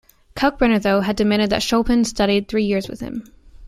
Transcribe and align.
Kalkbrenner, 0.35 0.79
though, 0.81 1.01
had 1.01 1.15
demanded 1.15 1.51
that 1.51 1.61
Chopin 1.61 2.03
study 2.05 2.41
three 2.41 2.63
years 2.63 2.87
with 2.87 3.01
him. 3.01 3.23